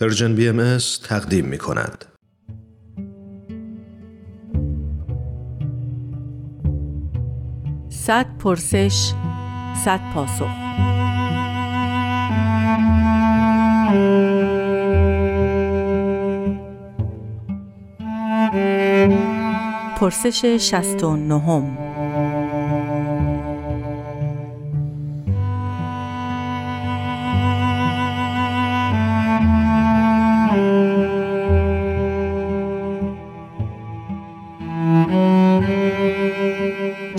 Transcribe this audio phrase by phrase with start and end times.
[0.00, 2.04] پرژن بی ام تقدیم می کند.
[7.88, 9.12] صد پرسش
[9.84, 10.50] صد پاسخ
[20.00, 21.89] پرسش شست و نهم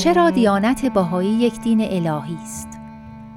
[0.04, 2.68] چرا دیانت باهایی یک دین الهی است؟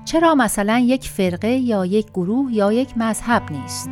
[0.05, 3.91] چرا مثلا یک فرقه یا یک گروه یا یک مذهب نیست؟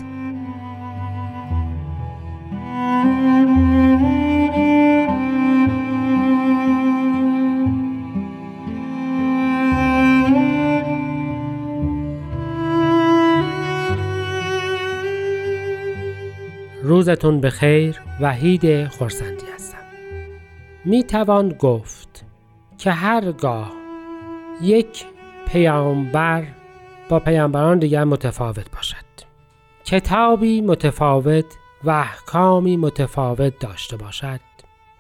[16.83, 19.79] روزتون به خیر وحید خورسندی هستم
[20.85, 22.02] می توان گفت
[22.83, 23.73] که هرگاه
[24.63, 25.05] یک
[25.47, 26.45] پیامبر
[27.09, 28.97] با پیامبران دیگر متفاوت باشد.
[29.85, 31.45] کتابی متفاوت
[31.85, 34.41] و احکامی متفاوت داشته باشد.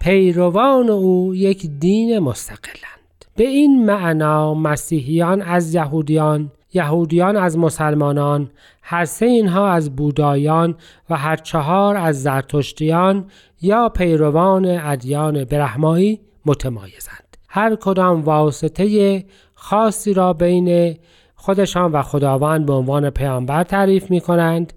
[0.00, 3.24] پیروان او یک دین مستقلند.
[3.36, 8.50] به این معنا مسیحیان از یهودیان یهودیان از مسلمانان
[8.83, 10.74] هر سه اینها از بودایان
[11.11, 13.27] و هر چهار از زرتشتیان
[13.62, 17.31] یا پیروان ادیان برهمایی متمایزند.
[17.55, 20.98] هر کدام واسطه خاصی را بین
[21.34, 24.72] خودشان و خداوند به عنوان پیامبر تعریف می کنند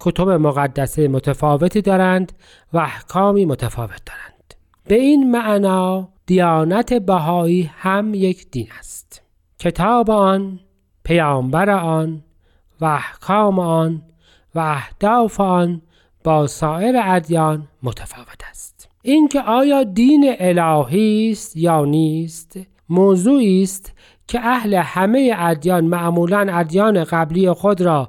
[0.00, 2.32] کتب مقدسه متفاوتی دارند
[2.72, 4.54] و احکامی متفاوت دارند.
[4.84, 9.22] به این معنا دیانت بهایی هم یک دین است.
[9.58, 10.60] کتاب آن
[11.04, 12.22] پیامبر آن
[12.80, 14.02] و احکام آن
[14.54, 15.82] و اهداف آن
[16.24, 18.75] با سایر ادیان متفاوت است.
[19.08, 23.92] اینکه آیا دین الهی است یا نیست؟ موضوعی است
[24.28, 28.08] که اهل همه ادیان معمولا ادیان قبلی خود را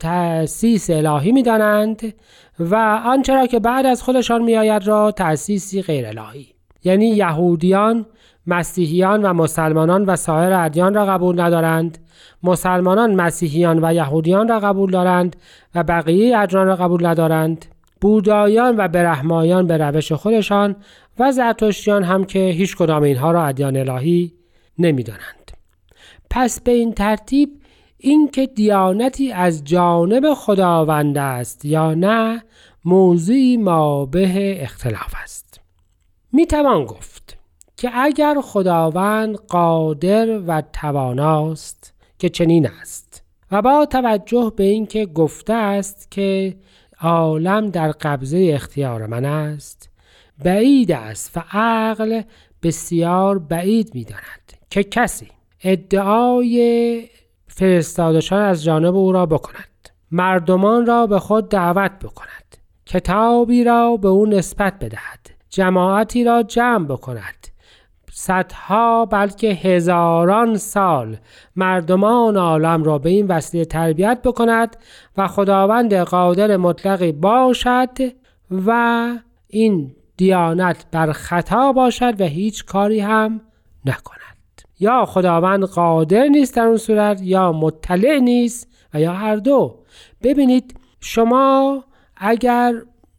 [0.00, 2.14] تأسیس الهی می دانند
[2.58, 2.74] و
[3.06, 6.46] آنچه را که بعد از خودشان می آید را تأسیسی غیر الهی.
[6.84, 8.06] یعنی یهودیان
[8.46, 11.98] مسیحیان و مسلمانان و سایر ادیان را قبول ندارند
[12.42, 15.36] مسلمانان مسیحیان و یهودیان را قبول دارند
[15.74, 17.73] و بقیه ادیان را قبول ندارند.
[18.04, 20.76] بودایان و برهمایان به روش خودشان
[21.18, 24.34] و زرتشتیان هم که هیچ کدام اینها را ادیان الهی
[24.78, 25.50] نمی‌دانند.
[26.30, 27.48] پس به این ترتیب
[27.98, 32.42] اینکه دیانتی از جانب خداوند است یا نه
[32.84, 35.60] موضوعی ما به اختلاف است.
[36.32, 37.38] می توان گفت
[37.76, 45.52] که اگر خداوند قادر و تواناست که چنین است و با توجه به اینکه گفته
[45.52, 46.56] است که
[47.04, 49.90] عالم در قبضه اختیار من است.
[50.44, 52.22] بعید است و عقل
[52.62, 55.28] بسیار بعید می داند که کسی
[55.64, 57.08] ادعای
[57.46, 59.88] فرستادشان از جانب او را بکند.
[60.10, 62.56] مردمان را به خود دعوت بکند.
[62.86, 65.30] کتابی را به او نسبت بدهد.
[65.50, 67.48] جماعتی را جمع بکند.
[68.16, 71.16] صدها بلکه هزاران سال
[71.56, 74.76] مردمان عالم را به این وسیله تربیت بکند
[75.16, 78.12] و خداوند قادر مطلقی باشد
[78.66, 79.08] و
[79.48, 83.40] این دیانت بر خطا باشد و هیچ کاری هم
[83.84, 84.62] نکند.
[84.80, 89.78] یا خداوند قادر نیست در اون صورت یا مطلع نیست و یا هر دو.
[90.22, 91.84] ببینید شما
[92.16, 92.74] اگر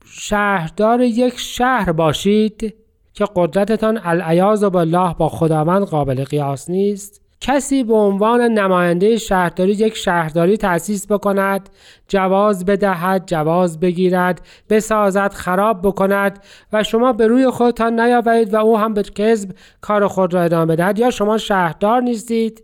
[0.06, 2.85] شهردار یک شهر باشید
[3.16, 7.22] که قدرتتان العیاذ بالله با خداوند قابل قیاس نیست.
[7.42, 11.70] کسی به عنوان نماینده شهرداری یک شهرداری تأسیس بکند
[12.08, 16.40] جواز بدهد جواز بگیرد بسازد خراب بکند
[16.74, 19.52] و شما به روی خودتان نیاورید و او هم به کذب
[19.82, 22.64] کار خود را ادامه بدهد یا شما شهردار نیستید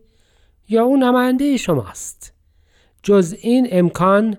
[0.70, 2.34] یا او نماینده شماست.
[3.04, 4.38] جز این امکان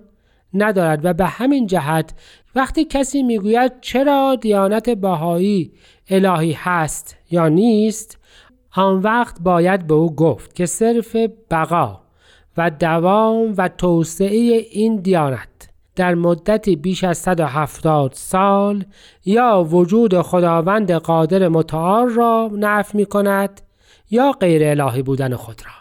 [0.53, 2.13] ندارد و به همین جهت
[2.55, 5.71] وقتی کسی می‌گوید چرا دیانت باهایی
[6.09, 8.17] الهی هست یا نیست
[8.75, 11.15] آن وقت باید به او گفت که صرف
[11.51, 11.99] بقا
[12.57, 14.37] و دوام و توسعه
[14.71, 15.47] این دیانت
[15.95, 18.85] در مدتی بیش از 170 سال
[19.25, 23.61] یا وجود خداوند قادر متعال را نف می کند
[24.11, 25.71] یا غیر الهی بودن خود را.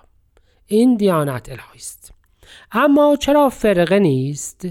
[0.67, 2.21] این دیانت الهی است.
[2.72, 4.66] اما چرا فرقه نیست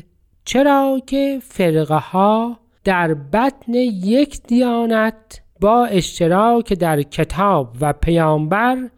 [0.46, 8.90] چرا که فرقه ها در بطن یک دیانت با اشتراک در کتاب و پیامبر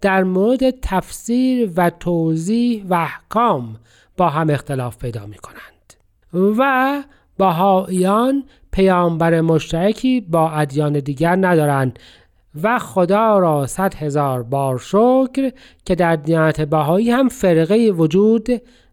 [0.00, 3.76] در مورد تفسیر و توضیح و احکام
[4.16, 5.94] با هم اختلاف پیدا می کنند.
[6.58, 7.02] و
[7.38, 11.98] بهاییان پیامبر مشترکی با ادیان دیگر ندارند
[12.62, 15.52] و خدا را صد هزار بار شکر
[15.84, 18.48] که در دیانت بهایی هم فرقه وجود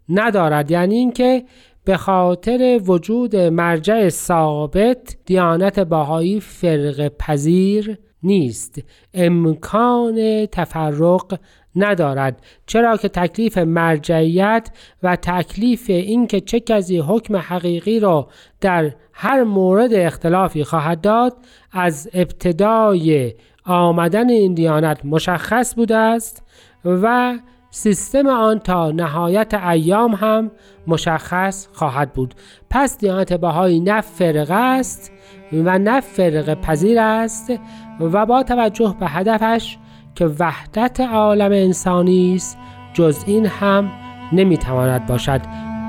[0.09, 0.71] ندارد.
[0.71, 1.44] یعنی اینکه
[1.83, 8.81] به خاطر وجود مرجع ثابت دیانت بهایی فرق پذیر نیست.
[9.13, 11.39] امکان تفرق
[11.77, 12.41] ندارد.
[12.65, 14.69] چرا که تکلیف مرجعیت
[15.03, 18.27] و تکلیف اینکه چه کسی حکم حقیقی را
[18.62, 21.33] در هر مورد اختلافی خواهد داد
[21.71, 23.33] از ابتدای
[23.65, 26.44] آمدن این دیانت مشخص بوده است
[26.85, 27.38] و
[27.69, 30.51] سیستم آن تا نهایت ایام هم
[30.88, 32.35] مشخص خواهد بود.
[32.69, 35.12] پس دیانت بهایی نه فرقه است
[35.53, 37.53] و نه فرقه پذیر است
[38.00, 39.77] و با توجه به هدفش
[40.17, 42.57] که وحدت عالم انسانی است
[42.93, 43.91] جز این هم
[44.33, 45.41] نمی‌تواند باشد.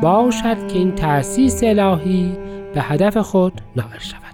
[0.03, 2.37] باشد که این تأسیس الهی
[2.75, 4.25] به هدف خود نائل شود.